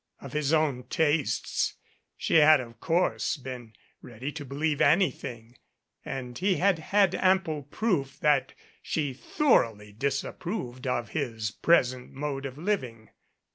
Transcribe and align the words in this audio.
Of 0.19 0.33
his 0.33 0.51
own 0.51 0.85
tastes 0.89 1.75
she 2.17 2.37
had 2.37 2.59
of 2.59 2.79
course 2.79 3.37
been 3.37 3.73
ready 4.01 4.31
to 4.31 4.43
believe 4.43 4.81
anything, 4.81 5.59
and 6.03 6.35
he 6.39 6.55
had 6.55 6.79
had 6.79 7.13
ample 7.13 7.61
proof 7.61 8.19
that 8.21 8.55
she 8.81 9.13
thor 9.13 9.63
oughly 9.63 9.95
disapproved 9.95 10.87
of 10.87 11.09
his 11.09 11.51
present 11.51 12.13
mode 12.13 12.47
of 12.47 12.57
living. 12.57 13.11